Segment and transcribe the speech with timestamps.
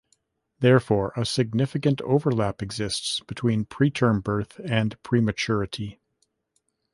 [0.61, 5.99] Therefore, a significant overlap exists between preterm birth and prematurity.